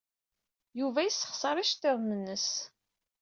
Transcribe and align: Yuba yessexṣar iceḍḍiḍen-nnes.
Yuba 0.79 0.99
yessexṣar 1.03 1.55
iceḍḍiḍen-nnes. 1.59 2.47